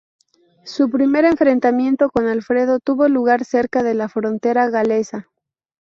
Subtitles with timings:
[0.65, 5.29] Su primer enfrentamiento con Alfredo tuvo lugar cerca de la frontera galesa.